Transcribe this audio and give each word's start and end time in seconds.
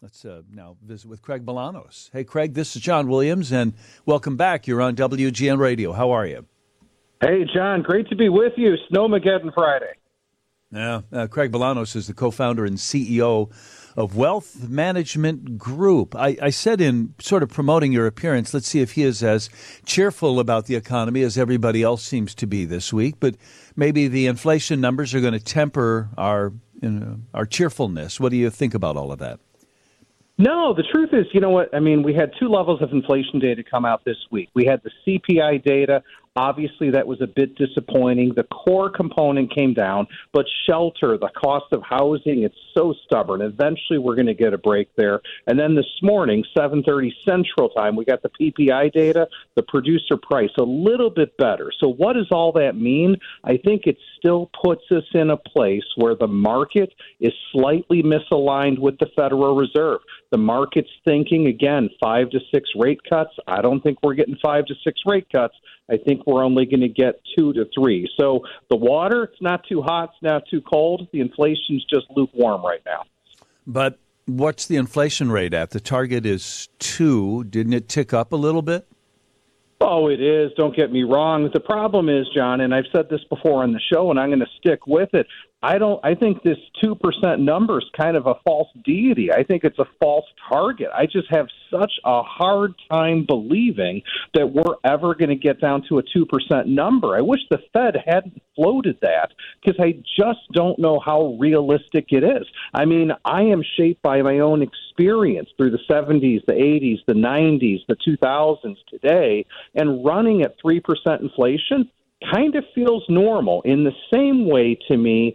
Let's 0.00 0.24
uh, 0.24 0.42
now 0.52 0.76
visit 0.80 1.08
with 1.08 1.22
Craig 1.22 1.44
Bolanos. 1.44 2.08
Hey, 2.12 2.22
Craig, 2.22 2.54
this 2.54 2.76
is 2.76 2.82
John 2.82 3.08
Williams, 3.08 3.50
and 3.50 3.72
welcome 4.06 4.36
back. 4.36 4.68
You're 4.68 4.80
on 4.80 4.94
WGN 4.94 5.58
Radio. 5.58 5.92
How 5.92 6.12
are 6.12 6.24
you? 6.24 6.46
Hey, 7.20 7.44
John. 7.52 7.82
Great 7.82 8.08
to 8.10 8.14
be 8.14 8.28
with 8.28 8.52
you. 8.56 8.76
Snowmageddon 8.92 9.52
Friday. 9.52 9.94
Yeah, 10.70 11.00
uh, 11.12 11.26
Craig 11.26 11.50
Bolanos 11.50 11.96
is 11.96 12.06
the 12.06 12.14
co-founder 12.14 12.64
and 12.64 12.76
CEO 12.76 13.50
of 13.96 14.14
Wealth 14.14 14.68
Management 14.68 15.58
Group. 15.58 16.14
I, 16.14 16.36
I, 16.40 16.50
said 16.50 16.80
in 16.80 17.14
sort 17.18 17.42
of 17.42 17.48
promoting 17.48 17.90
your 17.90 18.06
appearance, 18.06 18.54
let's 18.54 18.68
see 18.68 18.80
if 18.80 18.92
he 18.92 19.02
is 19.02 19.24
as 19.24 19.50
cheerful 19.84 20.38
about 20.38 20.66
the 20.66 20.76
economy 20.76 21.22
as 21.22 21.36
everybody 21.36 21.82
else 21.82 22.04
seems 22.04 22.36
to 22.36 22.46
be 22.46 22.64
this 22.64 22.92
week. 22.92 23.16
But 23.18 23.34
maybe 23.74 24.06
the 24.06 24.28
inflation 24.28 24.80
numbers 24.80 25.12
are 25.12 25.20
going 25.20 25.32
to 25.32 25.40
temper 25.40 26.10
our 26.16 26.52
you 26.80 26.90
know, 26.90 27.20
our 27.34 27.46
cheerfulness. 27.46 28.20
What 28.20 28.30
do 28.30 28.36
you 28.36 28.50
think 28.50 28.74
about 28.74 28.96
all 28.96 29.10
of 29.10 29.18
that? 29.18 29.40
No, 30.40 30.72
the 30.72 30.84
truth 30.84 31.10
is, 31.12 31.26
you 31.32 31.40
know 31.40 31.50
what? 31.50 31.74
I 31.74 31.80
mean, 31.80 32.04
we 32.04 32.14
had 32.14 32.30
two 32.38 32.48
levels 32.48 32.80
of 32.80 32.92
inflation 32.92 33.40
data 33.40 33.64
come 33.68 33.84
out 33.84 34.04
this 34.04 34.16
week. 34.30 34.48
We 34.54 34.64
had 34.64 34.80
the 34.84 34.90
CPI 35.04 35.64
data 35.64 36.00
Obviously, 36.38 36.90
that 36.92 37.04
was 37.04 37.20
a 37.20 37.26
bit 37.26 37.56
disappointing. 37.56 38.32
The 38.36 38.44
core 38.44 38.88
component 38.88 39.52
came 39.52 39.74
down, 39.74 40.06
but 40.32 40.46
shelter, 40.68 41.18
the 41.18 41.30
cost 41.36 41.66
of 41.72 41.82
housing, 41.82 42.44
it's 42.44 42.54
so 42.76 42.94
stubborn. 43.04 43.42
Eventually, 43.42 43.98
we're 43.98 44.14
going 44.14 44.28
to 44.28 44.34
get 44.34 44.54
a 44.54 44.58
break 44.58 44.88
there. 44.94 45.20
And 45.48 45.58
then 45.58 45.74
this 45.74 45.90
morning, 46.00 46.44
7:30 46.56 47.10
Central 47.28 47.70
Time, 47.70 47.96
we 47.96 48.04
got 48.04 48.22
the 48.22 48.28
PPI 48.28 48.92
data, 48.92 49.26
the 49.56 49.64
producer 49.64 50.16
price, 50.16 50.52
a 50.60 50.62
little 50.62 51.10
bit 51.10 51.36
better. 51.38 51.72
So, 51.80 51.88
what 51.88 52.12
does 52.12 52.28
all 52.30 52.52
that 52.52 52.76
mean? 52.76 53.16
I 53.42 53.56
think 53.56 53.88
it 53.88 53.96
still 54.16 54.48
puts 54.62 54.84
us 54.92 55.04
in 55.14 55.30
a 55.30 55.36
place 55.36 55.82
where 55.96 56.14
the 56.14 56.28
market 56.28 56.94
is 57.18 57.32
slightly 57.50 58.04
misaligned 58.04 58.78
with 58.78 58.96
the 58.98 59.10
Federal 59.16 59.56
Reserve. 59.56 60.02
The 60.30 60.38
market's 60.38 60.90
thinking 61.04 61.48
again 61.48 61.90
five 62.00 62.30
to 62.30 62.38
six 62.54 62.70
rate 62.76 63.00
cuts. 63.10 63.32
I 63.48 63.60
don't 63.60 63.80
think 63.80 63.98
we're 64.04 64.14
getting 64.14 64.36
five 64.40 64.66
to 64.66 64.74
six 64.84 65.00
rate 65.04 65.26
cuts. 65.32 65.56
I 65.90 65.96
think 65.96 66.26
we're 66.26 66.44
only 66.44 66.66
going 66.66 66.80
to 66.80 66.88
get 66.88 67.20
two 67.36 67.52
to 67.54 67.66
three. 67.74 68.08
So 68.18 68.40
the 68.68 68.76
water, 68.76 69.24
it's 69.24 69.40
not 69.40 69.64
too 69.68 69.82
hot, 69.82 70.10
it's 70.14 70.22
not 70.22 70.42
too 70.50 70.60
cold. 70.60 71.08
The 71.12 71.20
inflation's 71.20 71.84
just 71.84 72.06
lukewarm 72.14 72.64
right 72.64 72.82
now. 72.84 73.04
But 73.66 73.98
what's 74.26 74.66
the 74.66 74.76
inflation 74.76 75.32
rate 75.32 75.54
at? 75.54 75.70
The 75.70 75.80
target 75.80 76.26
is 76.26 76.68
two. 76.78 77.44
Didn't 77.44 77.72
it 77.72 77.88
tick 77.88 78.12
up 78.12 78.32
a 78.32 78.36
little 78.36 78.62
bit? 78.62 78.86
Oh, 79.80 80.08
it 80.08 80.20
is. 80.20 80.50
Don't 80.56 80.74
get 80.74 80.90
me 80.90 81.04
wrong. 81.04 81.48
The 81.52 81.60
problem 81.60 82.08
is, 82.08 82.26
John, 82.34 82.60
and 82.60 82.74
I've 82.74 82.86
said 82.92 83.08
this 83.08 83.22
before 83.30 83.62
on 83.62 83.72
the 83.72 83.80
show, 83.92 84.10
and 84.10 84.18
I'm 84.18 84.28
going 84.28 84.40
to 84.40 84.46
stick 84.58 84.86
with 84.86 85.14
it. 85.14 85.26
I 85.60 85.78
don't. 85.78 85.98
I 86.04 86.14
think 86.14 86.44
this 86.44 86.58
two 86.80 86.94
percent 86.94 87.40
number 87.40 87.78
is 87.78 87.84
kind 87.98 88.16
of 88.16 88.26
a 88.26 88.34
false 88.44 88.68
deity. 88.84 89.32
I 89.32 89.42
think 89.42 89.64
it's 89.64 89.78
a 89.80 89.88
false 89.98 90.24
target. 90.48 90.86
I 90.94 91.06
just 91.06 91.28
have 91.30 91.48
such 91.68 91.90
a 92.04 92.22
hard 92.22 92.74
time 92.88 93.24
believing 93.26 94.02
that 94.34 94.52
we're 94.52 94.76
ever 94.84 95.16
going 95.16 95.30
to 95.30 95.36
get 95.36 95.60
down 95.60 95.82
to 95.88 95.98
a 95.98 96.02
two 96.14 96.26
percent 96.26 96.68
number. 96.68 97.16
I 97.16 97.22
wish 97.22 97.40
the 97.50 97.58
Fed 97.72 97.96
hadn't 98.06 98.40
floated 98.54 98.98
that 99.02 99.32
because 99.60 99.80
I 99.80 99.94
just 100.16 100.40
don't 100.52 100.78
know 100.78 101.00
how 101.04 101.36
realistic 101.40 102.06
it 102.10 102.22
is. 102.22 102.46
I 102.72 102.84
mean, 102.84 103.10
I 103.24 103.42
am 103.42 103.64
shaped 103.76 104.00
by 104.00 104.22
my 104.22 104.38
own 104.38 104.62
experience 104.62 105.48
through 105.56 105.72
the 105.72 105.80
'70s, 105.90 106.46
the 106.46 106.52
'80s, 106.52 106.98
the 107.08 107.14
'90s, 107.14 107.80
the 107.88 107.96
2000s, 107.96 108.76
today, 108.88 109.44
and 109.74 110.04
running 110.04 110.42
at 110.42 110.54
three 110.62 110.78
percent 110.78 111.20
inflation 111.20 111.90
kind 112.32 112.54
of 112.56 112.64
feels 112.74 113.04
normal 113.08 113.62
in 113.62 113.84
the 113.84 113.92
same 114.12 114.46
way 114.48 114.78
to 114.88 114.96
me 114.96 115.34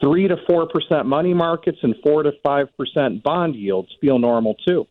three 0.00 0.28
to 0.28 0.36
four 0.48 0.66
percent 0.68 1.06
money 1.06 1.34
markets 1.34 1.78
and 1.82 1.94
four 2.02 2.22
to 2.22 2.32
five 2.42 2.66
percent 2.76 3.22
bond 3.22 3.54
yields 3.54 3.88
feel 4.00 4.18
normal 4.18 4.54
too. 4.66 4.86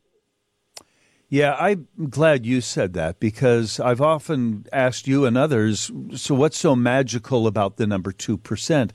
Yeah, 1.33 1.53
I'm 1.53 1.87
glad 2.09 2.45
you 2.45 2.59
said 2.59 2.91
that 2.95 3.21
because 3.21 3.79
I've 3.79 4.01
often 4.01 4.65
asked 4.73 5.07
you 5.07 5.23
and 5.23 5.37
others, 5.37 5.89
so 6.13 6.35
what's 6.35 6.57
so 6.57 6.75
magical 6.75 7.47
about 7.47 7.77
the 7.77 7.87
number 7.87 8.11
2%? 8.11 8.91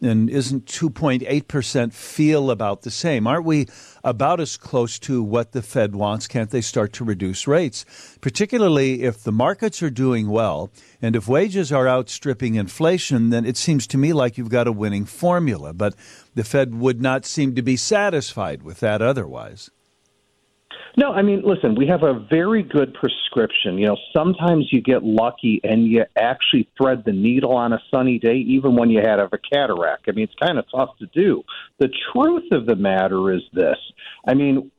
And 0.00 0.30
isn't 0.30 0.66
2.8% 0.66 1.92
feel 1.92 2.52
about 2.52 2.82
the 2.82 2.92
same? 2.92 3.26
Aren't 3.26 3.44
we 3.44 3.66
about 4.04 4.38
as 4.38 4.56
close 4.56 5.00
to 5.00 5.20
what 5.20 5.50
the 5.50 5.62
Fed 5.62 5.96
wants? 5.96 6.28
Can't 6.28 6.50
they 6.50 6.60
start 6.60 6.92
to 6.92 7.04
reduce 7.04 7.48
rates? 7.48 7.84
Particularly 8.20 9.02
if 9.02 9.24
the 9.24 9.32
markets 9.32 9.82
are 9.82 9.90
doing 9.90 10.28
well 10.28 10.70
and 11.02 11.16
if 11.16 11.26
wages 11.26 11.72
are 11.72 11.88
outstripping 11.88 12.54
inflation, 12.54 13.30
then 13.30 13.44
it 13.44 13.56
seems 13.56 13.88
to 13.88 13.98
me 13.98 14.12
like 14.12 14.38
you've 14.38 14.48
got 14.48 14.68
a 14.68 14.72
winning 14.72 15.06
formula. 15.06 15.74
But 15.74 15.96
the 16.36 16.44
Fed 16.44 16.72
would 16.72 17.02
not 17.02 17.26
seem 17.26 17.56
to 17.56 17.62
be 17.62 17.76
satisfied 17.76 18.62
with 18.62 18.78
that 18.78 19.02
otherwise. 19.02 19.72
No, 20.96 21.12
I 21.12 21.22
mean, 21.22 21.42
listen, 21.44 21.74
we 21.74 21.86
have 21.86 22.02
a 22.02 22.14
very 22.30 22.62
good 22.62 22.94
prescription. 22.94 23.78
You 23.78 23.88
know, 23.88 23.96
sometimes 24.12 24.68
you 24.72 24.80
get 24.80 25.04
lucky 25.04 25.60
and 25.62 25.86
you 25.86 26.04
actually 26.16 26.68
thread 26.76 27.04
the 27.04 27.12
needle 27.12 27.52
on 27.56 27.72
a 27.72 27.80
sunny 27.90 28.18
day, 28.18 28.36
even 28.36 28.76
when 28.76 28.90
you 28.90 29.00
had 29.00 29.18
a 29.20 29.28
cataract. 29.52 30.06
I 30.08 30.12
mean, 30.12 30.24
it's 30.24 30.34
kind 30.40 30.58
of 30.58 30.64
tough 30.70 30.96
to 30.98 31.06
do. 31.06 31.42
The 31.78 31.90
truth 32.12 32.50
of 32.52 32.66
the 32.66 32.76
matter 32.76 33.32
is 33.32 33.42
this 33.52 33.76
I 34.26 34.34
mean, 34.34 34.70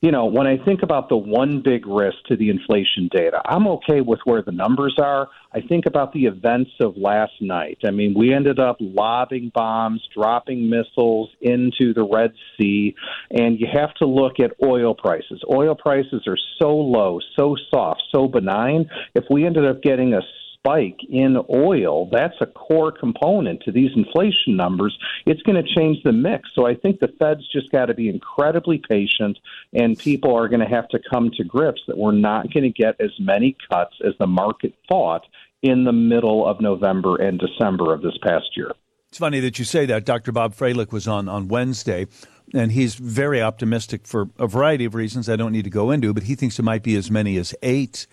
you 0.00 0.10
know, 0.10 0.24
when 0.24 0.46
I 0.46 0.56
think 0.64 0.82
about 0.82 1.10
the 1.10 1.16
one 1.16 1.60
big 1.62 1.86
risk 1.86 2.16
to 2.28 2.36
the 2.36 2.48
inflation 2.48 3.10
data, 3.12 3.42
I'm 3.44 3.66
okay 3.66 4.00
with 4.00 4.20
where 4.24 4.40
the 4.40 4.52
numbers 4.52 4.96
are. 4.98 5.28
I 5.52 5.60
think 5.60 5.84
about 5.84 6.14
the 6.14 6.24
events 6.24 6.70
of 6.80 6.96
last 6.96 7.34
night. 7.42 7.78
I 7.84 7.90
mean, 7.90 8.14
we 8.16 8.32
ended 8.32 8.58
up 8.58 8.76
lobbing 8.80 9.52
bombs, 9.54 10.02
dropping 10.14 10.70
missiles 10.70 11.28
into 11.42 11.92
the 11.92 12.08
Red 12.10 12.32
Sea, 12.56 12.94
and 13.30 13.60
you 13.60 13.66
have 13.70 13.92
to 13.96 14.06
look 14.06 14.40
at 14.40 14.52
oil 14.64 14.94
prices. 14.94 15.42
Oil 15.52 15.74
prices 15.74 16.22
are 16.26 16.38
so 16.58 16.74
low, 16.74 17.20
so 17.38 17.56
soft, 17.70 18.02
so 18.10 18.26
benign. 18.26 18.88
If 19.14 19.24
we 19.30 19.44
ended 19.44 19.66
up 19.66 19.82
getting 19.82 20.14
a 20.14 20.22
spike 20.60 20.98
in 21.08 21.36
oil, 21.50 22.08
that's 22.10 22.34
a 22.40 22.46
core 22.46 22.92
component 22.92 23.62
to 23.62 23.72
these 23.72 23.90
inflation 23.96 24.56
numbers. 24.56 24.96
It's 25.26 25.42
going 25.42 25.62
to 25.62 25.74
change 25.74 25.98
the 26.04 26.12
mix. 26.12 26.48
So 26.54 26.66
I 26.66 26.74
think 26.74 27.00
the 27.00 27.08
Fed's 27.18 27.46
just 27.50 27.70
got 27.72 27.86
to 27.86 27.94
be 27.94 28.08
incredibly 28.08 28.80
patient, 28.88 29.38
and 29.72 29.98
people 29.98 30.36
are 30.36 30.48
going 30.48 30.60
to 30.60 30.66
have 30.66 30.88
to 30.88 31.00
come 31.10 31.30
to 31.36 31.44
grips 31.44 31.80
that 31.88 31.96
we're 31.96 32.12
not 32.12 32.52
going 32.52 32.64
to 32.64 32.70
get 32.70 33.00
as 33.00 33.10
many 33.18 33.56
cuts 33.70 33.94
as 34.06 34.14
the 34.18 34.26
market 34.26 34.74
thought 34.88 35.22
in 35.62 35.84
the 35.84 35.92
middle 35.92 36.46
of 36.46 36.60
November 36.60 37.16
and 37.16 37.38
December 37.38 37.92
of 37.92 38.02
this 38.02 38.16
past 38.22 38.56
year. 38.56 38.72
It's 39.08 39.18
funny 39.18 39.40
that 39.40 39.58
you 39.58 39.64
say 39.64 39.86
that. 39.86 40.04
Dr. 40.04 40.30
Bob 40.30 40.54
Froehlich 40.54 40.92
was 40.92 41.08
on 41.08 41.28
on 41.28 41.48
Wednesday, 41.48 42.06
and 42.54 42.70
he's 42.70 42.94
very 42.94 43.42
optimistic 43.42 44.06
for 44.06 44.30
a 44.38 44.46
variety 44.46 44.84
of 44.84 44.94
reasons 44.94 45.28
I 45.28 45.36
don't 45.36 45.52
need 45.52 45.64
to 45.64 45.70
go 45.70 45.90
into, 45.90 46.14
but 46.14 46.24
he 46.24 46.36
thinks 46.36 46.58
it 46.58 46.62
might 46.62 46.82
be 46.82 46.94
as 46.96 47.10
many 47.10 47.36
as 47.36 47.54
eight 47.62 48.06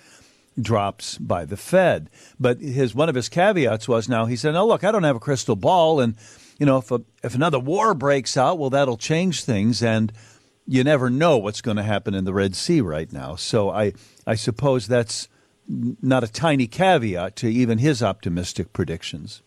drops 0.59 1.17
by 1.17 1.45
the 1.45 1.57
Fed. 1.57 2.09
But 2.39 2.59
his 2.59 2.95
one 2.95 3.09
of 3.09 3.15
his 3.15 3.29
caveats 3.29 3.87
was 3.87 4.09
now 4.09 4.25
he 4.25 4.35
said, 4.35 4.53
"No, 4.53 4.67
look, 4.67 4.83
I 4.83 4.91
don't 4.91 5.03
have 5.03 5.15
a 5.15 5.21
crystal 5.21 5.55
ball, 5.55 5.99
and 5.99 6.15
you 6.59 6.65
know 6.65 6.77
if 6.77 6.91
a, 6.91 7.01
if 7.23 7.35
another 7.35 7.59
war 7.59 7.93
breaks 7.93 8.37
out, 8.37 8.57
well, 8.57 8.69
that'll 8.69 8.97
change 8.97 9.43
things, 9.43 9.83
and 9.83 10.11
you 10.65 10.83
never 10.83 11.09
know 11.09 11.37
what's 11.37 11.61
going 11.61 11.77
to 11.77 11.83
happen 11.83 12.13
in 12.13 12.25
the 12.25 12.33
Red 12.33 12.55
Sea 12.55 12.81
right 12.81 13.11
now. 13.11 13.35
So 13.35 13.69
I 13.69 13.93
I 14.25 14.35
suppose 14.35 14.87
that's 14.87 15.27
not 15.67 16.23
a 16.23 16.31
tiny 16.31 16.67
caveat 16.67 17.35
to 17.37 17.47
even 17.47 17.77
his 17.77 18.01
optimistic 18.01 18.73
predictions." 18.73 19.41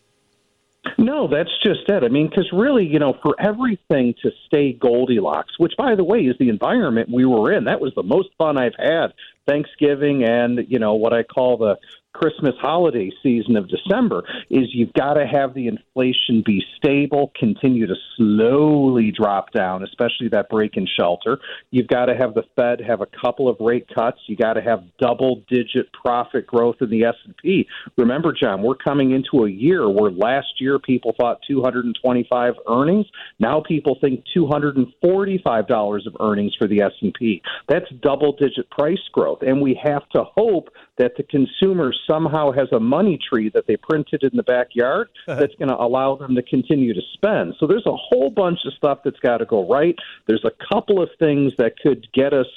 No, 1.01 1.27
that's 1.27 1.49
just 1.63 1.89
it. 1.89 2.03
I 2.03 2.09
mean, 2.09 2.29
because 2.29 2.47
really, 2.53 2.85
you 2.85 2.99
know, 2.99 3.17
for 3.23 3.35
everything 3.39 4.13
to 4.21 4.29
stay 4.45 4.71
Goldilocks, 4.71 5.57
which, 5.57 5.73
by 5.75 5.95
the 5.95 6.03
way, 6.03 6.19
is 6.19 6.35
the 6.39 6.49
environment 6.49 7.09
we 7.11 7.25
were 7.25 7.51
in, 7.51 7.63
that 7.63 7.81
was 7.81 7.91
the 7.95 8.03
most 8.03 8.29
fun 8.37 8.55
I've 8.55 8.75
had 8.77 9.07
Thanksgiving 9.47 10.23
and 10.23 10.59
you 10.69 10.77
know 10.77 10.93
what 10.93 11.13
I 11.13 11.23
call 11.23 11.57
the 11.57 11.77
Christmas 12.13 12.55
holiday 12.61 13.11
season 13.23 13.55
of 13.55 13.69
December 13.69 14.23
is 14.49 14.67
you've 14.73 14.93
got 14.93 15.13
to 15.13 15.25
have 15.25 15.53
the 15.53 15.67
inflation 15.67 16.43
be 16.45 16.63
stable, 16.77 17.31
continue 17.39 17.87
to 17.87 17.95
slowly 18.17 19.11
drop 19.11 19.51
down, 19.51 19.83
especially 19.83 20.27
that 20.29 20.49
break 20.49 20.77
in 20.77 20.87
shelter. 20.99 21.39
You've 21.71 21.87
got 21.87 22.05
to 22.05 22.15
have 22.15 22.33
the 22.33 22.43
Fed 22.55 22.81
have 22.81 23.01
a 23.01 23.07
couple 23.23 23.47
of 23.47 23.57
rate 23.59 23.87
cuts. 23.93 24.19
You 24.27 24.35
got 24.35 24.53
to 24.53 24.61
have 24.61 24.83
double 24.99 25.43
digit 25.49 25.91
profit 25.93 26.45
growth 26.47 26.77
in 26.81 26.89
the 26.89 27.05
S&P. 27.05 27.67
Remember, 27.97 28.33
John, 28.33 28.61
we're 28.61 28.75
coming 28.75 29.11
into 29.11 29.45
a 29.45 29.49
year 29.49 29.89
where 29.89 30.11
last 30.11 30.59
year 30.59 30.79
people 30.79 31.13
thought 31.19 31.39
225 31.47 32.53
earnings. 32.67 33.05
Now 33.39 33.63
people 33.65 33.97
think 34.01 34.23
$245 34.35 36.07
of 36.07 36.15
earnings 36.19 36.55
for 36.57 36.67
the 36.67 36.81
S&P. 36.81 37.41
That's 37.67 37.89
double 38.01 38.33
digit 38.33 38.69
price 38.69 38.99
growth 39.11 39.39
and 39.41 39.61
we 39.61 39.79
have 39.83 40.07
to 40.09 40.23
hope 40.35 40.69
that 40.97 41.13
the 41.17 41.23
consumer 41.23 41.93
somehow 42.07 42.51
has 42.51 42.67
a 42.71 42.79
money 42.79 43.17
tree 43.29 43.49
that 43.53 43.65
they 43.67 43.77
printed 43.77 44.23
in 44.23 44.31
the 44.33 44.43
backyard 44.43 45.09
uh-huh. 45.27 45.39
that's 45.39 45.55
going 45.55 45.69
to 45.69 45.77
allow 45.77 46.15
them 46.15 46.35
to 46.35 46.41
continue 46.43 46.93
to 46.93 47.01
spend. 47.13 47.55
So 47.59 47.67
there's 47.67 47.85
a 47.85 47.95
whole 47.95 48.29
bunch 48.29 48.59
of 48.65 48.73
stuff 48.73 48.99
that's 49.03 49.19
got 49.19 49.37
to 49.37 49.45
go 49.45 49.67
right. 49.67 49.95
There's 50.27 50.45
a 50.45 50.51
couple 50.73 51.01
of 51.01 51.09
things 51.19 51.53
that 51.57 51.73
could 51.81 52.07
get 52.13 52.33
us 52.33 52.47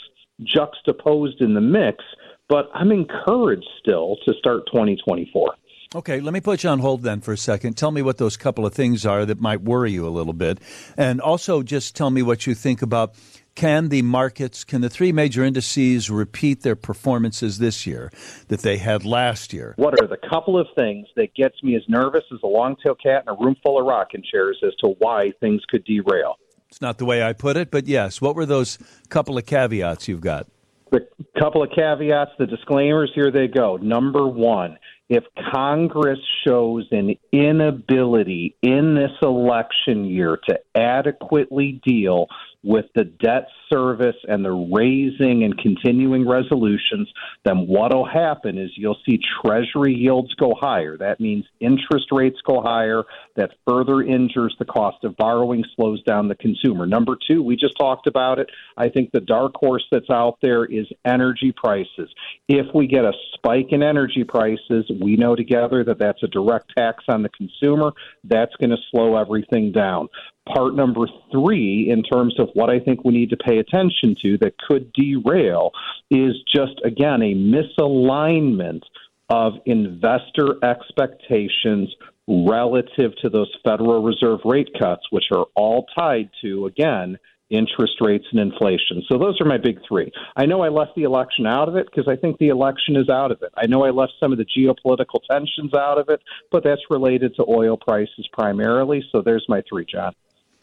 juxtaposed 0.42 1.40
in 1.40 1.54
the 1.54 1.60
mix, 1.60 2.04
but 2.48 2.68
I'm 2.74 2.90
encouraged 2.90 3.68
still 3.80 4.16
to 4.26 4.34
start 4.38 4.66
2024. 4.72 5.54
Okay, 5.94 6.20
let 6.20 6.34
me 6.34 6.40
put 6.40 6.64
you 6.64 6.70
on 6.70 6.80
hold 6.80 7.02
then 7.02 7.20
for 7.20 7.32
a 7.32 7.38
second. 7.38 7.76
Tell 7.76 7.92
me 7.92 8.02
what 8.02 8.18
those 8.18 8.36
couple 8.36 8.66
of 8.66 8.74
things 8.74 9.06
are 9.06 9.24
that 9.26 9.40
might 9.40 9.62
worry 9.62 9.92
you 9.92 10.08
a 10.08 10.10
little 10.10 10.32
bit. 10.32 10.58
And 10.96 11.20
also 11.20 11.62
just 11.62 11.94
tell 11.94 12.10
me 12.10 12.20
what 12.20 12.48
you 12.48 12.54
think 12.54 12.82
about 12.82 13.14
can 13.54 13.88
the 13.88 14.02
markets, 14.02 14.64
can 14.64 14.80
the 14.80 14.90
three 14.90 15.12
major 15.12 15.44
indices 15.44 16.10
repeat 16.10 16.62
their 16.62 16.76
performances 16.76 17.58
this 17.58 17.86
year 17.86 18.10
that 18.48 18.60
they 18.60 18.78
had 18.78 19.04
last 19.04 19.52
year? 19.52 19.74
What 19.76 19.94
are 20.02 20.06
the 20.06 20.16
couple 20.28 20.58
of 20.58 20.66
things 20.76 21.06
that 21.16 21.34
gets 21.34 21.62
me 21.62 21.76
as 21.76 21.82
nervous 21.88 22.24
as 22.32 22.40
a 22.42 22.46
long-tailed 22.46 23.00
cat 23.02 23.24
in 23.26 23.34
a 23.34 23.36
room 23.36 23.56
full 23.62 23.78
of 23.78 23.86
rocking 23.86 24.22
chairs 24.28 24.58
as 24.66 24.74
to 24.80 24.94
why 24.98 25.32
things 25.40 25.62
could 25.68 25.84
derail? 25.84 26.36
It's 26.68 26.80
not 26.80 26.98
the 26.98 27.04
way 27.04 27.22
I 27.22 27.32
put 27.32 27.56
it, 27.56 27.70
but 27.70 27.86
yes. 27.86 28.20
What 28.20 28.34
were 28.34 28.46
those 28.46 28.78
couple 29.08 29.38
of 29.38 29.46
caveats 29.46 30.08
you've 30.08 30.20
got? 30.20 30.48
The 30.90 31.06
couple 31.38 31.62
of 31.62 31.70
caveats, 31.70 32.32
the 32.38 32.46
disclaimers, 32.46 33.12
here 33.14 33.30
they 33.30 33.46
go. 33.46 33.76
Number 33.76 34.26
one, 34.26 34.78
if 35.08 35.24
Congress 35.52 36.18
shows 36.46 36.86
an 36.90 37.16
inability 37.32 38.56
in 38.62 38.94
this 38.94 39.12
election 39.22 40.04
year 40.04 40.38
to 40.48 40.58
adequately 40.74 41.80
deal 41.84 42.26
with 42.64 42.86
the 42.94 43.04
debt 43.04 43.46
service 43.70 44.16
and 44.26 44.44
the 44.44 44.50
raising 44.50 45.44
and 45.44 45.56
continuing 45.58 46.26
resolutions, 46.26 47.08
then 47.44 47.66
what'll 47.66 48.06
happen 48.06 48.58
is 48.58 48.70
you'll 48.76 48.98
see 49.06 49.20
treasury 49.44 49.94
yields 49.94 50.34
go 50.34 50.54
higher. 50.58 50.96
That 50.96 51.20
means 51.20 51.44
interest 51.60 52.06
rates 52.10 52.38
go 52.46 52.62
higher. 52.62 53.04
That 53.36 53.50
further 53.66 54.02
injures 54.02 54.56
the 54.58 54.64
cost 54.64 55.04
of 55.04 55.16
borrowing, 55.16 55.64
slows 55.76 56.02
down 56.04 56.28
the 56.28 56.34
consumer. 56.34 56.86
Number 56.86 57.16
two, 57.28 57.42
we 57.42 57.56
just 57.56 57.76
talked 57.76 58.06
about 58.06 58.38
it. 58.38 58.50
I 58.76 58.88
think 58.88 59.10
the 59.12 59.20
dark 59.20 59.54
horse 59.56 59.84
that's 59.90 60.10
out 60.10 60.38
there 60.40 60.64
is 60.64 60.86
energy 61.04 61.52
prices. 61.52 62.10
If 62.48 62.66
we 62.74 62.86
get 62.86 63.04
a 63.04 63.12
spike 63.34 63.68
in 63.70 63.82
energy 63.82 64.24
prices, 64.24 64.90
we 65.00 65.16
know 65.16 65.36
together 65.36 65.84
that 65.84 65.98
that's 65.98 66.22
a 66.22 66.28
direct 66.28 66.72
tax 66.76 67.04
on 67.08 67.22
the 67.22 67.28
consumer. 67.28 67.92
That's 68.24 68.54
going 68.56 68.70
to 68.70 68.78
slow 68.90 69.16
everything 69.16 69.72
down 69.72 70.08
part 70.52 70.74
number 70.74 71.06
three, 71.32 71.88
in 71.90 72.02
terms 72.02 72.38
of 72.38 72.48
what 72.54 72.70
I 72.70 72.78
think 72.80 73.04
we 73.04 73.12
need 73.12 73.30
to 73.30 73.36
pay 73.36 73.58
attention 73.58 74.16
to 74.22 74.38
that 74.38 74.58
could 74.58 74.92
derail, 74.92 75.70
is 76.10 76.34
just, 76.54 76.80
again, 76.84 77.22
a 77.22 77.34
misalignment 77.34 78.82
of 79.30 79.54
investor 79.64 80.62
expectations 80.62 81.94
relative 82.28 83.12
to 83.22 83.28
those 83.30 83.50
Federal 83.64 84.02
Reserve 84.02 84.40
rate 84.44 84.70
cuts, 84.78 85.02
which 85.10 85.24
are 85.34 85.46
all 85.54 85.86
tied 85.96 86.30
to, 86.42 86.66
again, 86.66 87.18
interest 87.50 87.94
rates 88.00 88.24
and 88.32 88.40
inflation. 88.40 89.02
So 89.08 89.18
those 89.18 89.40
are 89.40 89.46
my 89.46 89.58
big 89.58 89.78
three. 89.86 90.10
I 90.36 90.46
know 90.46 90.62
I 90.62 90.68
left 90.68 90.94
the 90.96 91.02
election 91.02 91.46
out 91.46 91.68
of 91.68 91.76
it 91.76 91.86
because 91.86 92.08
I 92.08 92.16
think 92.16 92.38
the 92.38 92.48
election 92.48 92.96
is 92.96 93.08
out 93.08 93.30
of 93.30 93.42
it. 93.42 93.50
I 93.56 93.66
know 93.66 93.84
I 93.84 93.90
left 93.90 94.14
some 94.18 94.32
of 94.32 94.38
the 94.38 94.46
geopolitical 94.46 95.20
tensions 95.30 95.74
out 95.74 95.98
of 95.98 96.08
it, 96.08 96.20
but 96.50 96.64
that's 96.64 96.80
related 96.90 97.36
to 97.36 97.44
oil 97.48 97.76
prices 97.76 98.28
primarily. 98.32 99.04
So 99.12 99.20
there's 99.22 99.44
my 99.48 99.62
three, 99.68 99.84
John 99.84 100.14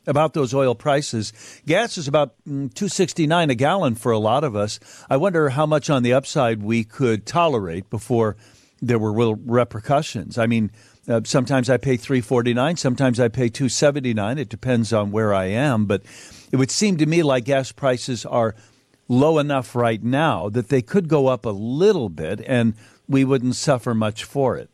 about 0.07 0.33
those 0.33 0.53
oil 0.53 0.75
prices. 0.75 1.33
Gas 1.65 1.98
is 1.98 2.07
about 2.07 2.36
mm, 2.48 2.74
269 2.74 3.50
a 3.50 3.56
gallon 3.56 3.95
for 3.95 4.12
a 4.12 4.18
lot 4.18 4.44
of 4.44 4.56
us. 4.56 4.80
I 5.09 5.18
wonder 5.18 5.50
how 5.50 5.65
much 5.65 5.89
on 5.89 6.03
the 6.03 6.13
upside 6.13 6.63
we 6.63 6.83
could 6.83 7.25
tolerate 7.25 7.89
before 7.89 8.36
there 8.81 8.98
were 8.98 9.13
real 9.13 9.36
repercussions. 9.36 10.38
I 10.38 10.48
mean, 10.48 10.71
uh, 11.07 11.21
sometimes 11.24 11.69
I 11.69 11.77
pay 11.77 11.98
349, 11.98 12.77
sometimes 12.77 13.19
I 13.19 13.27
pay 13.27 13.50
279. 13.50 14.38
It 14.38 14.50
depends 14.50 14.92
on 14.94 15.12
where 15.12 15.33
I 15.33 15.45
am, 15.45 15.86
but 15.86 16.04
it 16.51 16.57
would 16.57 16.71
seem 16.71 16.97
to 16.97 17.06
me 17.06 17.24
like 17.24 17.45
gas 17.45 17.71
prices 17.71 18.25
are 18.25 18.56
low 19.07 19.39
enough 19.39 19.75
right 19.75 20.01
now 20.01 20.50
that 20.50 20.69
they 20.69 20.81
could 20.81 21.07
go 21.07 21.27
up 21.27 21.45
a 21.45 21.50
little 21.50 22.09
bit 22.09 22.42
and 22.47 22.74
we 23.07 23.25
wouldn't 23.25 23.56
suffer 23.56 23.94
much 23.94 24.24
for 24.24 24.57
it. 24.57 24.69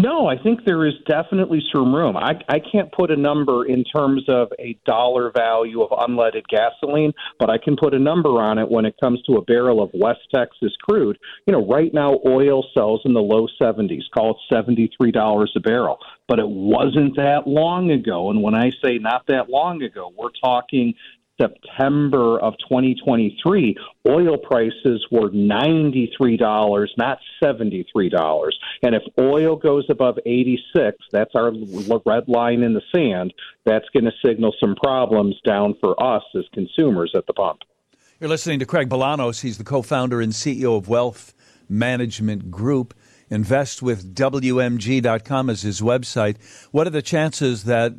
No, 0.00 0.28
I 0.28 0.40
think 0.40 0.60
there 0.64 0.86
is 0.86 0.94
definitely 1.08 1.60
some 1.74 1.92
room. 1.92 2.16
I, 2.16 2.34
I 2.48 2.60
can't 2.60 2.92
put 2.92 3.10
a 3.10 3.16
number 3.16 3.66
in 3.66 3.82
terms 3.82 4.22
of 4.28 4.46
a 4.56 4.78
dollar 4.86 5.32
value 5.36 5.82
of 5.82 5.90
unleaded 5.90 6.44
gasoline, 6.48 7.12
but 7.40 7.50
I 7.50 7.58
can 7.58 7.74
put 7.76 7.94
a 7.94 7.98
number 7.98 8.40
on 8.40 8.58
it 8.58 8.70
when 8.70 8.84
it 8.84 8.94
comes 9.00 9.20
to 9.22 9.38
a 9.38 9.42
barrel 9.42 9.82
of 9.82 9.90
West 9.92 10.20
Texas 10.32 10.72
crude. 10.88 11.18
You 11.48 11.52
know, 11.52 11.66
right 11.66 11.92
now 11.92 12.20
oil 12.24 12.64
sells 12.74 13.00
in 13.04 13.12
the 13.12 13.20
low 13.20 13.48
70s, 13.60 14.02
call 14.14 14.38
it 14.50 14.54
$73 14.54 15.46
a 15.56 15.60
barrel. 15.60 15.98
But 16.28 16.38
it 16.38 16.48
wasn't 16.48 17.16
that 17.16 17.48
long 17.48 17.90
ago. 17.90 18.30
And 18.30 18.40
when 18.40 18.54
I 18.54 18.70
say 18.84 18.98
not 18.98 19.26
that 19.26 19.50
long 19.50 19.82
ago, 19.82 20.12
we're 20.16 20.30
talking 20.40 20.94
September 21.40 22.38
of 22.40 22.54
2023, 22.68 23.76
oil 24.08 24.36
prices 24.38 25.06
were 25.10 25.30
$93, 25.30 26.88
not 26.96 27.18
$73. 27.42 28.50
And 28.82 28.94
if 28.94 29.02
oil 29.18 29.56
goes 29.56 29.86
above 29.88 30.18
86, 30.26 30.96
that's 31.12 31.34
our 31.34 31.52
red 32.04 32.28
line 32.28 32.62
in 32.62 32.74
the 32.74 32.82
sand, 32.94 33.32
that's 33.64 33.88
going 33.92 34.04
to 34.04 34.12
signal 34.24 34.54
some 34.60 34.74
problems 34.74 35.36
down 35.46 35.74
for 35.80 36.00
us 36.02 36.24
as 36.36 36.44
consumers 36.52 37.12
at 37.14 37.26
the 37.26 37.32
pump. 37.32 37.60
You're 38.20 38.30
listening 38.30 38.58
to 38.58 38.66
Craig 38.66 38.88
Bolanos. 38.88 39.42
He's 39.42 39.58
the 39.58 39.64
co 39.64 39.82
founder 39.82 40.20
and 40.20 40.32
CEO 40.32 40.76
of 40.76 40.88
Wealth 40.88 41.34
Management 41.68 42.50
Group. 42.50 42.94
Invest 43.30 43.82
with 43.82 44.14
WMG.com 44.14 45.50
is 45.50 45.62
his 45.62 45.80
website. 45.80 46.36
What 46.72 46.86
are 46.86 46.90
the 46.90 47.02
chances 47.02 47.64
that 47.64 47.92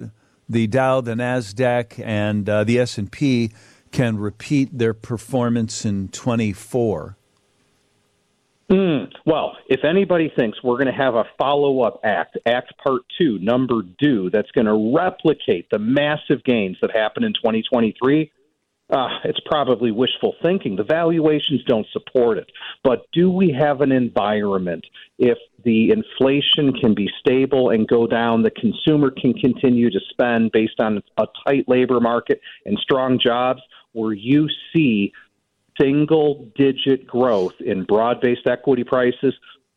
the 0.50 0.68
Dow, 0.68 1.02
the 1.02 1.14
Nasdaq, 1.14 2.04
and 2.04 2.50
uh, 2.50 2.64
the 2.64 2.80
S 2.80 2.98
and 2.98 3.12
P 3.12 3.52
can 3.92 4.18
repeat 4.18 4.78
their 4.78 4.94
performance 4.94 5.86
in 5.86 6.10
24? 6.10 7.16
Mm, 8.72 9.12
well, 9.26 9.58
if 9.68 9.84
anybody 9.84 10.32
thinks 10.38 10.62
we're 10.64 10.76
going 10.76 10.86
to 10.86 10.92
have 10.94 11.16
a 11.16 11.24
follow 11.40 11.82
up 11.82 12.02
act, 12.04 12.38
Act 12.46 12.74
Part 12.84 13.02
2, 13.20 13.40
number 13.40 13.82
due, 13.98 14.30
that's 14.30 14.52
going 14.52 14.68
to 14.68 14.96
replicate 14.96 15.68
the 15.72 15.80
massive 15.80 16.44
gains 16.44 16.78
that 16.82 16.92
happened 16.96 17.26
in 17.26 17.34
2023, 17.34 18.32
uh, 18.92 19.08
it's 19.24 19.40
probably 19.46 19.92
wishful 19.92 20.36
thinking. 20.44 20.76
The 20.76 20.84
valuations 20.84 21.64
don't 21.66 21.86
support 21.94 22.38
it. 22.38 22.52
But 22.84 23.06
do 23.12 23.30
we 23.32 23.56
have 23.60 23.82
an 23.82 23.92
environment 23.92 24.86
if 25.18 25.38
the 25.64 25.92
inflation 25.92 26.74
can 26.74 26.94
be 26.94 27.10
stable 27.20 27.70
and 27.70 27.88
go 27.88 28.08
down, 28.08 28.44
the 28.44 28.52
consumer 28.52 29.12
can 29.12 29.34
continue 29.34 29.90
to 29.90 30.00
spend 30.10 30.52
based 30.52 30.80
on 30.80 31.02
a 31.18 31.26
tight 31.46 31.66
labor 31.68 32.00
market 32.00 32.42
and 32.66 32.78
strong 32.80 33.20
jobs, 33.20 33.62
where 33.94 34.14
you 34.14 34.48
see 34.74 35.12
single 35.80 36.50
digit 36.56 37.08
growth 37.08 37.54
in 37.60 37.84
broad 37.84 38.22
based 38.22 38.48
equity 38.48 38.84
prices, 38.84 39.34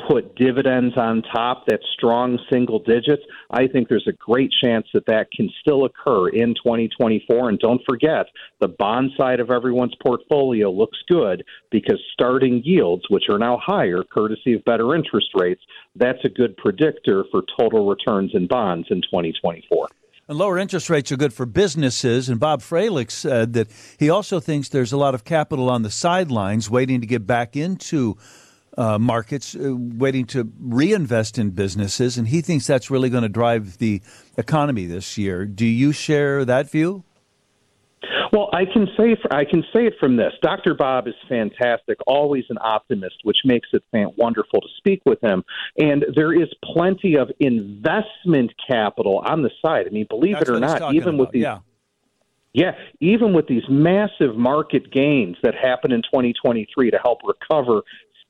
put 0.09 0.35
dividends 0.37 0.97
on 0.97 1.23
top, 1.23 1.67
that 1.67 1.81
strong 1.95 2.39
single 2.51 2.79
digits, 2.79 3.23
I 3.51 3.67
think 3.67 3.89
there's 3.89 4.09
a 4.09 4.13
great 4.13 4.51
chance 4.63 4.87
that 4.95 5.07
that 5.07 5.31
can 5.31 5.51
still 5.61 5.85
occur 5.85 6.29
in 6.29 6.55
2024. 6.55 7.49
And 7.49 7.59
don't 7.59 7.81
forget, 7.89 8.27
the 8.61 8.69
bond 8.69 9.13
side 9.17 9.41
of 9.41 9.51
everyone's 9.51 9.95
portfolio 10.03 10.71
looks 10.71 10.99
good 11.09 11.45
because 11.71 12.01
starting 12.13 12.63
yields, 12.65 13.05
which 13.11 13.25
are 13.31 13.39
now 13.39 13.59
higher 13.65 14.03
courtesy 14.03 14.55
of 14.55 14.65
better 14.65 14.95
interest 14.95 15.29
rates, 15.35 15.63
that's 15.97 16.25
a 16.25 16.29
good 16.29 16.57
predictor 16.57 17.25
for 17.31 17.43
total 17.59 17.89
returns 17.89 18.33
in 18.35 18.47
bonds 18.47 18.89
in 18.91 19.03
2024. 19.03 19.89
And 20.29 20.39
lower 20.39 20.57
interest 20.57 20.89
rates 20.89 21.11
are 21.11 21.17
good 21.17 21.35
for 21.35 21.47
businesses. 21.47 22.29
And 22.29 22.39
Bob 22.39 22.63
Froehlich 22.63 23.11
said 23.11 23.55
that 23.55 23.69
he 23.99 24.09
also 24.09 24.41
thinks 24.41 24.69
there's 24.69 24.93
a 24.93 24.97
lot 24.97 25.15
of 25.15 25.25
capital 25.25 25.69
on 25.69 25.83
the 25.83 25.91
sidelines 25.91 26.71
waiting 26.71 27.01
to 27.01 27.07
get 27.07 27.27
back 27.27 27.57
into 27.57 28.17
uh, 28.77 28.99
markets 28.99 29.55
uh, 29.55 29.75
waiting 29.75 30.27
to 30.27 30.51
reinvest 30.61 31.39
in 31.39 31.51
businesses, 31.51 32.17
and 32.17 32.29
he 32.29 32.41
thinks 32.41 32.67
that's 32.67 32.91
really 32.91 33.11
going 33.11 33.23
to 33.23 33.29
drive 33.29 33.79
the 33.79 34.03
economy 34.37 34.87
this 34.87 35.19
year. 35.19 35.45
Do 35.45 35.67
you 35.67 35.93
share 35.93 36.45
that 36.45 36.71
view? 36.71 37.05
Well, 38.33 38.49
I 38.55 38.65
can 38.65 38.89
say 38.99 39.15
I 39.31 39.45
can 39.45 39.63
say 39.75 39.87
it 39.87 39.95
from 40.01 40.17
this. 40.17 40.33
Dr. 40.43 40.75
Bob 40.75 41.07
is 41.07 41.15
fantastic, 41.29 41.99
always 42.07 42.45
an 42.49 42.57
optimist, 42.63 43.17
which 43.25 43.37
makes 43.45 43.69
it 43.75 43.83
wonderful 44.17 44.61
to 44.63 44.69
speak 44.79 45.03
with 45.05 45.21
him. 45.23 45.45
And 45.77 46.07
there 46.15 46.33
is 46.33 46.49
plenty 46.65 47.17
of 47.17 47.31
investment 47.41 48.53
capital 48.67 49.23
on 49.27 49.43
the 49.43 49.51
side. 49.61 49.87
I 49.87 49.91
mean, 49.91 50.07
believe 50.09 50.37
That's 50.39 50.49
it 50.49 50.57
or 50.57 50.61
not, 50.61 50.95
even 50.95 51.17
about. 51.17 51.21
with 51.21 51.31
these 51.33 51.43
yeah. 51.43 51.59
Yeah, 52.55 52.73
even 53.01 53.33
with 53.33 53.47
these 53.47 53.63
massive 53.71 54.37
market 54.37 54.93
gains 54.93 55.37
that 55.43 55.55
happened 55.55 55.95
in 55.95 56.03
2023 56.03 56.91
to 56.91 56.99
help 56.99 57.21
recover 57.25 57.81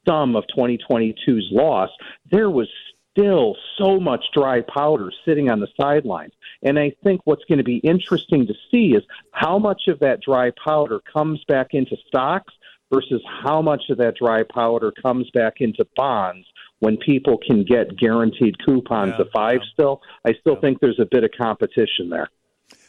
some 0.06 0.36
of 0.36 0.44
2022's 0.56 1.48
loss, 1.50 1.90
there 2.30 2.50
was 2.50 2.68
still 3.12 3.56
so 3.78 4.00
much 4.00 4.24
dry 4.34 4.62
powder 4.62 5.10
sitting 5.24 5.50
on 5.50 5.60
the 5.60 5.68
sidelines. 5.78 6.32
And 6.62 6.78
I 6.78 6.92
think 7.04 7.20
what's 7.24 7.44
going 7.44 7.58
to 7.58 7.64
be 7.64 7.78
interesting 7.78 8.46
to 8.46 8.54
see 8.70 8.94
is 8.94 9.02
how 9.32 9.58
much 9.58 9.82
of 9.88 9.98
that 10.00 10.20
dry 10.22 10.50
powder 10.64 11.00
comes 11.12 11.42
back 11.46 11.68
into 11.72 11.96
stocks 12.06 12.54
versus 12.92 13.22
how 13.42 13.62
much 13.62 13.84
of 13.90 13.98
that 13.98 14.16
dry 14.16 14.42
powder 14.42 14.92
comes 15.02 15.30
back 15.30 15.54
into 15.60 15.86
bonds 15.96 16.46
when 16.80 16.96
people 16.96 17.38
can 17.38 17.64
get 17.64 17.96
guaranteed 17.96 18.54
coupons 18.64 19.14
yeah, 19.16 19.22
of 19.22 19.28
five 19.32 19.60
yeah. 19.62 19.72
still. 19.72 20.02
I 20.24 20.32
still 20.40 20.54
yeah. 20.54 20.60
think 20.60 20.80
there's 20.80 21.00
a 21.00 21.08
bit 21.10 21.24
of 21.24 21.30
competition 21.38 22.10
there. 22.10 22.28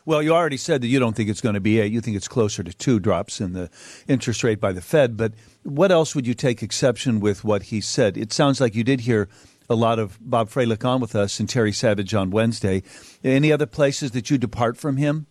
Well, 0.06 0.22
you 0.22 0.34
already 0.34 0.58
said 0.58 0.82
that 0.82 0.88
you 0.88 1.00
don't 1.00 1.16
think 1.16 1.30
it's 1.30 1.40
going 1.40 1.56
to 1.56 1.62
be 1.62 1.80
eight. 1.80 1.92
You 1.92 2.02
think 2.02 2.18
it's 2.18 2.28
closer 2.28 2.62
to 2.62 2.74
two 2.74 3.00
drops 3.00 3.40
in 3.40 3.54
the 3.54 3.70
interest 4.08 4.44
rate 4.44 4.60
by 4.60 4.74
the 4.74 4.82
Fed. 4.82 5.16
But 5.16 5.34
what 5.64 5.92
else 5.92 6.14
would 6.14 6.28
you 6.28 6.34
take 6.34 6.62
exception 6.62 7.22
with 7.22 7.46
what 7.46 7.64
he 7.64 7.80
said? 7.80 8.18
It 8.18 8.34
sounds 8.34 8.60
like 8.60 8.76
you 8.76 8.84
did 8.84 9.02
hear 9.02 9.30
a 9.70 9.76
lot 9.76 10.00
of 10.00 10.20
Bob 10.20 10.50
Froehlich 10.50 10.84
on 10.84 11.00
with 11.00 11.16
us 11.16 11.40
and 11.40 11.48
Terry 11.48 11.72
Savage 11.72 12.14
on 12.14 12.32
Wednesday. 12.32 12.84
Any 13.24 13.52
other 13.52 13.66
places 13.66 14.12
that 14.12 14.30
you 14.30 14.38
depart 14.38 14.76
from 14.76 14.98
him? 14.98 15.28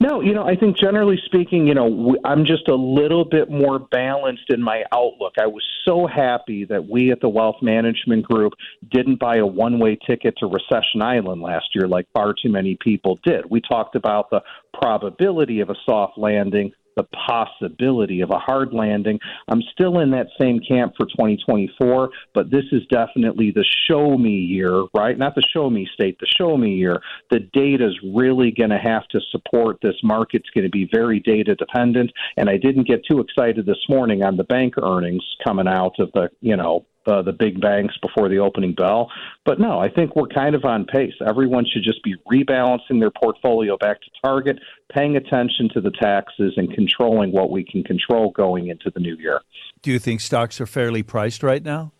No, 0.00 0.20
you 0.20 0.34
know, 0.34 0.44
I 0.44 0.56
think 0.56 0.76
generally 0.76 1.18
speaking, 1.24 1.66
you 1.66 1.74
know, 1.74 2.16
I'm 2.24 2.44
just 2.44 2.68
a 2.68 2.74
little 2.74 3.24
bit 3.24 3.50
more 3.50 3.78
balanced 3.78 4.50
in 4.50 4.60
my 4.62 4.82
outlook. 4.92 5.34
I 5.40 5.46
was 5.46 5.62
so 5.86 6.06
happy 6.06 6.64
that 6.64 6.88
we 6.88 7.12
at 7.12 7.20
the 7.20 7.28
Wealth 7.28 7.56
Management 7.62 8.24
Group 8.24 8.54
didn't 8.90 9.20
buy 9.20 9.36
a 9.36 9.46
one 9.46 9.78
way 9.78 9.96
ticket 10.06 10.34
to 10.38 10.46
Recession 10.46 11.02
Island 11.02 11.42
last 11.42 11.66
year 11.74 11.86
like 11.86 12.06
far 12.12 12.34
too 12.34 12.50
many 12.50 12.76
people 12.80 13.18
did. 13.24 13.48
We 13.50 13.60
talked 13.60 13.94
about 13.94 14.30
the 14.30 14.40
probability 14.72 15.60
of 15.60 15.70
a 15.70 15.76
soft 15.86 16.18
landing 16.18 16.72
the 16.96 17.04
possibility 17.26 18.20
of 18.20 18.30
a 18.30 18.38
hard 18.38 18.72
landing. 18.72 19.18
I'm 19.48 19.62
still 19.72 20.00
in 20.00 20.10
that 20.12 20.28
same 20.40 20.60
camp 20.60 20.94
for 20.96 21.06
2024, 21.06 22.10
but 22.34 22.50
this 22.50 22.64
is 22.72 22.82
definitely 22.90 23.50
the 23.50 23.64
show 23.88 24.16
me 24.16 24.30
year, 24.30 24.84
right? 24.94 25.18
Not 25.18 25.34
the 25.34 25.42
show 25.54 25.70
me 25.70 25.88
state, 25.92 26.18
the 26.20 26.26
show 26.26 26.56
me 26.56 26.74
year. 26.74 27.00
The 27.30 27.40
data 27.52 27.86
is 27.86 27.98
really 28.14 28.50
going 28.50 28.70
to 28.70 28.78
have 28.78 29.06
to 29.08 29.20
support 29.30 29.78
this 29.82 29.96
market's 30.02 30.50
going 30.50 30.64
to 30.64 30.70
be 30.70 30.88
very 30.92 31.20
data 31.20 31.54
dependent. 31.54 32.12
And 32.36 32.48
I 32.48 32.56
didn't 32.56 32.86
get 32.86 33.02
too 33.10 33.20
excited 33.20 33.66
this 33.66 33.84
morning 33.88 34.22
on 34.22 34.36
the 34.36 34.44
bank 34.44 34.74
earnings 34.78 35.24
coming 35.46 35.68
out 35.68 35.98
of 35.98 36.10
the, 36.12 36.30
you 36.40 36.56
know, 36.56 36.86
uh, 37.06 37.22
the 37.22 37.32
big 37.32 37.60
banks 37.60 37.94
before 38.02 38.28
the 38.28 38.38
opening 38.38 38.74
bell. 38.74 39.10
But 39.44 39.60
no, 39.60 39.78
I 39.78 39.88
think 39.88 40.16
we're 40.16 40.28
kind 40.28 40.54
of 40.54 40.64
on 40.64 40.84
pace. 40.84 41.14
Everyone 41.26 41.64
should 41.70 41.82
just 41.82 42.02
be 42.02 42.14
rebalancing 42.30 43.00
their 43.00 43.10
portfolio 43.10 43.76
back 43.76 44.00
to 44.00 44.10
target, 44.22 44.58
paying 44.92 45.16
attention 45.16 45.68
to 45.74 45.80
the 45.80 45.90
taxes, 45.90 46.54
and 46.56 46.72
controlling 46.72 47.32
what 47.32 47.50
we 47.50 47.64
can 47.64 47.82
control 47.82 48.30
going 48.30 48.68
into 48.68 48.90
the 48.94 49.00
new 49.00 49.16
year. 49.16 49.40
Do 49.82 49.90
you 49.90 49.98
think 49.98 50.20
stocks 50.20 50.60
are 50.60 50.66
fairly 50.66 51.02
priced 51.02 51.42
right 51.42 51.62
now? 51.62 51.92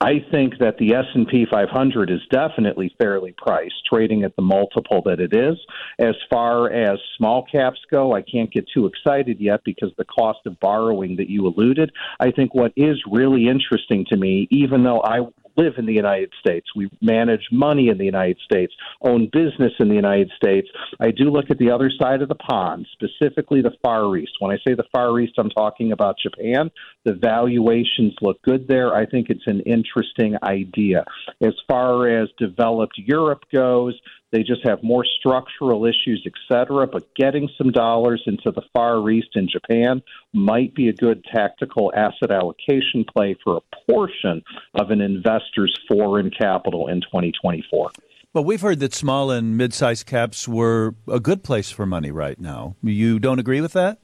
I 0.00 0.24
think 0.30 0.58
that 0.58 0.78
the 0.78 0.94
S&P 0.94 1.46
500 1.50 2.10
is 2.10 2.20
definitely 2.30 2.94
fairly 2.98 3.34
priced, 3.36 3.84
trading 3.90 4.24
at 4.24 4.36
the 4.36 4.42
multiple 4.42 5.02
that 5.06 5.20
it 5.20 5.32
is. 5.32 5.56
As 5.98 6.14
far 6.28 6.70
as 6.70 6.98
small 7.16 7.44
caps 7.50 7.80
go, 7.90 8.12
I 8.12 8.22
can't 8.22 8.52
get 8.52 8.66
too 8.72 8.86
excited 8.86 9.40
yet 9.40 9.60
because 9.64 9.92
the 9.96 10.04
cost 10.04 10.40
of 10.46 10.60
borrowing 10.60 11.16
that 11.16 11.30
you 11.30 11.46
alluded. 11.46 11.92
I 12.20 12.30
think 12.30 12.54
what 12.54 12.72
is 12.76 13.00
really 13.10 13.48
interesting 13.48 14.04
to 14.10 14.16
me, 14.16 14.48
even 14.50 14.82
though 14.82 15.00
I 15.02 15.20
live 15.56 15.74
in 15.78 15.86
the 15.86 15.92
United 15.92 16.32
States. 16.40 16.66
We 16.74 16.90
manage 17.00 17.48
money 17.50 17.88
in 17.88 17.98
the 17.98 18.04
United 18.04 18.38
States, 18.44 18.72
own 19.02 19.28
business 19.32 19.72
in 19.78 19.88
the 19.88 19.94
United 19.94 20.30
States. 20.36 20.68
I 21.00 21.10
do 21.10 21.24
look 21.24 21.50
at 21.50 21.58
the 21.58 21.70
other 21.70 21.90
side 21.90 22.22
of 22.22 22.28
the 22.28 22.34
pond, 22.34 22.86
specifically 22.92 23.62
the 23.62 23.76
Far 23.82 24.16
East. 24.16 24.32
When 24.40 24.52
I 24.52 24.58
say 24.66 24.74
the 24.74 24.86
Far 24.92 25.18
East, 25.20 25.34
I'm 25.38 25.50
talking 25.50 25.92
about 25.92 26.16
Japan. 26.22 26.70
The 27.04 27.14
valuations 27.14 28.14
look 28.20 28.42
good 28.42 28.68
there. 28.68 28.94
I 28.94 29.06
think 29.06 29.28
it's 29.30 29.46
an 29.46 29.60
interesting 29.60 30.36
idea. 30.42 31.04
As 31.42 31.54
far 31.68 32.08
as 32.08 32.28
developed 32.38 32.98
Europe 32.98 33.44
goes, 33.52 33.98
they 34.36 34.42
just 34.42 34.66
have 34.66 34.82
more 34.82 35.02
structural 35.18 35.86
issues, 35.86 36.22
et 36.26 36.34
cetera. 36.46 36.86
But 36.86 37.14
getting 37.14 37.48
some 37.56 37.72
dollars 37.72 38.22
into 38.26 38.50
the 38.50 38.60
Far 38.74 39.08
East 39.08 39.30
and 39.34 39.48
Japan 39.48 40.02
might 40.34 40.74
be 40.74 40.88
a 40.88 40.92
good 40.92 41.24
tactical 41.34 41.90
asset 41.96 42.30
allocation 42.30 43.06
play 43.16 43.34
for 43.42 43.56
a 43.56 43.90
portion 43.90 44.42
of 44.74 44.90
an 44.90 45.00
investor's 45.00 45.74
foreign 45.88 46.30
capital 46.30 46.88
in 46.88 47.00
2024. 47.00 47.90
Well, 48.34 48.44
we've 48.44 48.60
heard 48.60 48.80
that 48.80 48.92
small 48.92 49.30
and 49.30 49.56
mid 49.56 49.72
sized 49.72 50.04
caps 50.04 50.46
were 50.46 50.94
a 51.08 51.18
good 51.18 51.42
place 51.42 51.70
for 51.70 51.86
money 51.86 52.10
right 52.10 52.38
now. 52.38 52.76
You 52.82 53.18
don't 53.18 53.38
agree 53.38 53.62
with 53.62 53.72
that? 53.72 54.00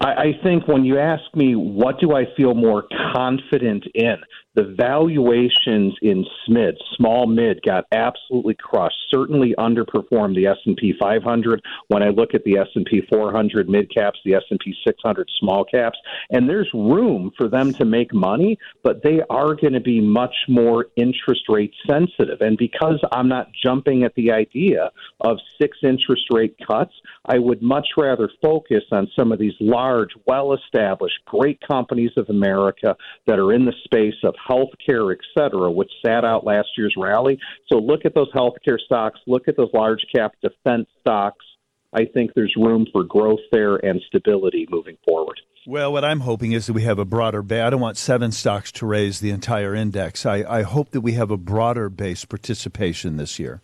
I, 0.00 0.08
I 0.08 0.32
think 0.42 0.66
when 0.66 0.86
you 0.86 0.98
ask 0.98 1.22
me 1.34 1.54
what 1.54 2.00
do 2.00 2.14
I 2.14 2.24
feel 2.34 2.54
more 2.54 2.84
confident 3.14 3.84
in, 3.94 4.16
the 4.54 4.74
valuations 4.78 5.94
in 6.02 6.24
SMID, 6.46 6.74
small 6.96 7.26
mid, 7.26 7.62
got 7.62 7.84
absolutely 7.92 8.54
crushed. 8.54 8.96
Certainly 9.10 9.54
underperformed 9.58 10.34
the 10.34 10.46
S 10.46 10.58
and 10.66 10.76
P 10.76 10.92
500. 11.00 11.62
When 11.88 12.02
I 12.02 12.08
look 12.08 12.34
at 12.34 12.44
the 12.44 12.58
S 12.58 12.68
and 12.74 12.84
P 12.84 13.02
400 13.10 13.68
mid 13.68 13.92
caps, 13.92 14.18
the 14.24 14.34
S 14.34 14.42
and 14.50 14.60
P 14.60 14.74
600 14.86 15.30
small 15.40 15.64
caps, 15.64 15.98
and 16.30 16.48
there's 16.48 16.68
room 16.74 17.30
for 17.36 17.48
them 17.48 17.72
to 17.74 17.84
make 17.84 18.12
money, 18.12 18.58
but 18.82 19.02
they 19.02 19.20
are 19.30 19.54
going 19.54 19.72
to 19.72 19.80
be 19.80 20.00
much 20.00 20.34
more 20.48 20.86
interest 20.96 21.42
rate 21.48 21.72
sensitive. 21.88 22.40
And 22.40 22.58
because 22.58 23.00
I'm 23.10 23.28
not 23.28 23.48
jumping 23.64 24.02
at 24.02 24.14
the 24.14 24.32
idea 24.32 24.90
of 25.20 25.38
six 25.60 25.78
interest 25.82 26.24
rate 26.30 26.56
cuts, 26.66 26.92
I 27.24 27.38
would 27.38 27.62
much 27.62 27.88
rather 27.96 28.28
focus 28.42 28.82
on 28.90 29.08
some 29.16 29.32
of 29.32 29.38
these 29.38 29.54
large, 29.60 30.10
well 30.26 30.52
established, 30.52 31.24
great 31.24 31.58
companies 31.66 32.10
of 32.16 32.28
America 32.28 32.96
that 33.26 33.38
are 33.38 33.52
in 33.52 33.64
the 33.64 33.74
space 33.84 34.14
of 34.24 34.34
healthcare, 34.48 35.12
et 35.12 35.20
cetera, 35.36 35.70
which 35.70 35.90
sat 36.04 36.24
out 36.24 36.44
last 36.44 36.68
year's 36.76 36.94
rally. 36.96 37.38
So 37.70 37.78
look 37.78 38.04
at 38.04 38.14
those 38.14 38.32
healthcare 38.32 38.78
stocks, 38.78 39.20
look 39.26 39.48
at 39.48 39.56
those 39.56 39.70
large 39.72 40.04
cap 40.14 40.32
defense 40.42 40.88
stocks. 41.00 41.44
I 41.92 42.06
think 42.06 42.32
there's 42.34 42.54
room 42.56 42.86
for 42.90 43.04
growth 43.04 43.40
there 43.52 43.76
and 43.76 44.00
stability 44.06 44.66
moving 44.70 44.96
forward. 45.06 45.40
Well, 45.66 45.92
what 45.92 46.04
I'm 46.04 46.20
hoping 46.20 46.52
is 46.52 46.66
that 46.66 46.72
we 46.72 46.82
have 46.82 46.98
a 46.98 47.04
broader 47.04 47.42
base. 47.42 47.62
I 47.62 47.70
don't 47.70 47.80
want 47.80 47.96
seven 47.96 48.32
stocks 48.32 48.72
to 48.72 48.86
raise 48.86 49.20
the 49.20 49.30
entire 49.30 49.74
index. 49.74 50.26
I, 50.26 50.42
I 50.42 50.62
hope 50.62 50.90
that 50.90 51.02
we 51.02 51.12
have 51.12 51.30
a 51.30 51.36
broader 51.36 51.88
base 51.88 52.24
participation 52.24 53.16
this 53.16 53.38
year. 53.38 53.60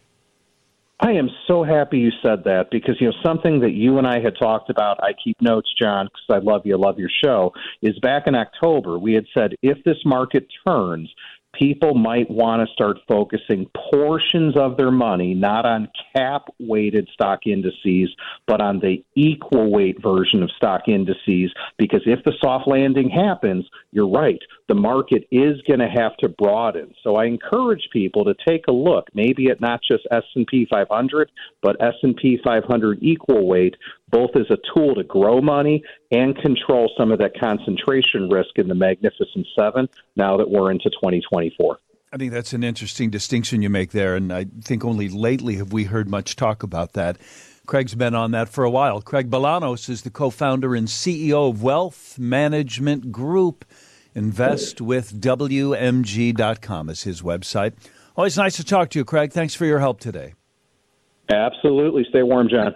I 1.01 1.13
am 1.13 1.31
so 1.47 1.63
happy 1.63 1.99
you 1.99 2.11
said 2.23 2.43
that 2.45 2.71
because 2.73 2.97
you 3.01 3.07
know 3.07 3.15
something 3.25 3.61
that 3.61 3.73
you 3.73 3.99
and 3.99 4.07
I 4.07 4.21
had 4.21 4.35
talked 4.37 4.69
about. 4.69 5.03
I 5.03 5.13
keep 5.23 5.41
notes, 5.41 5.73
John, 5.81 6.07
because 6.07 6.43
I 6.43 6.45
love 6.45 6.63
you, 6.65 6.77
love 6.77 6.99
your 6.99 7.11
show. 7.25 7.53
Is 7.83 7.99
back 8.01 8.27
in 8.27 8.35
October 8.35 8.99
we 8.99 9.15
had 9.15 9.27
said 9.33 9.55
if 9.63 9.83
this 9.85 9.99
market 10.05 10.49
turns, 10.67 11.09
people 11.55 11.95
might 11.95 12.31
want 12.31 12.67
to 12.67 12.73
start 12.73 12.99
focusing 13.07 13.71
portions 13.91 14.57
of 14.57 14.77
their 14.77 14.91
money 14.91 15.35
not 15.35 15.65
on 15.65 15.89
cap 16.15 16.47
weighted 16.59 17.09
stock 17.13 17.47
indices, 17.47 18.15
but 18.47 18.61
on 18.61 18.81
the 18.81 19.05
equal 19.15 19.71
weight 19.71 20.03
version 20.03 20.43
of 20.43 20.51
stock 20.57 20.89
indices. 20.89 21.53
Because 21.79 22.03
if 22.07 22.25
the 22.25 22.33
soft 22.41 22.69
landing 22.69 23.09
happens, 23.09 23.67
you're 23.93 24.09
right, 24.09 24.41
the 24.69 24.75
market 24.75 25.27
is 25.31 25.61
going 25.67 25.81
to 25.81 25.89
have 25.89 26.17
to 26.19 26.29
broaden. 26.29 26.95
So 27.03 27.17
I 27.17 27.25
encourage 27.25 27.89
people 27.93 28.25
to 28.25 28.35
take 28.47 28.67
a 28.69 28.73
look, 28.73 29.09
maybe 29.15 29.51
at 29.51 29.61
not 29.61 29.81
just 29.91 30.07
S&P 30.11 30.67
500, 30.71 31.31
but 31.63 31.77
S&P 31.83 32.39
500 32.45 32.99
equal 33.01 33.47
weight, 33.47 33.75
both 34.11 34.31
as 34.37 34.47
a 34.51 34.59
tool 34.75 34.95
to 34.95 35.05
grow 35.05 35.41
money 35.41 35.83
and 36.11 36.37
control 36.37 36.91
some 36.99 37.11
of 37.11 37.19
that 37.19 37.33
concentration 37.41 38.29
risk 38.29 38.51
in 38.57 38.69
the 38.69 38.75
Magnificent 38.75 39.47
Seven 39.59 39.89
now 40.17 40.37
that 40.37 40.51
we're 40.51 40.71
into 40.71 40.91
2024. 40.91 41.79
I 42.13 42.17
think 42.17 42.33
that's 42.33 42.53
an 42.53 42.65
interesting 42.65 43.11
distinction 43.11 43.61
you 43.61 43.69
make 43.69 43.91
there, 43.91 44.17
and 44.17 44.33
I 44.33 44.47
think 44.63 44.85
only 44.85 45.09
lately 45.09 45.57
have 45.57 45.73
we 45.73 45.85
heard 45.85 46.09
much 46.09 46.37
talk 46.37 46.63
about 46.63 46.95
that. 46.95 47.19
Craig's 47.67 47.95
been 47.95 48.15
on 48.15 48.31
that 48.31 48.49
for 48.49 48.65
a 48.65 48.71
while. 48.71 49.03
Craig 49.03 49.29
Bolanos 49.29 49.91
is 49.91 50.01
the 50.01 50.11
co 50.11 50.31
founder 50.31 50.75
and 50.75 50.89
CEO 50.89 51.51
of 51.51 51.63
Wealth 51.63 52.19
Management 52.19 53.13
Group. 53.13 53.67
Invest 54.19 54.81
with 54.81 55.21
WMG.com 55.21 56.89
is 56.89 57.05
his 57.05 57.23
website. 57.23 57.75
Always 58.17 58.37
nice 58.37 58.57
to 58.57 58.65
talk 58.65 58.91
to 58.91 58.99
you, 58.99 59.05
Craig. 59.05 59.33
Thanks 59.33 59.55
for 59.55 59.65
your 59.65 59.79
help 59.79 60.01
today. 60.01 60.35
Absolutely. 61.31 62.05
Stay 62.09 62.25
warm, 62.25 62.49
John. 62.49 62.75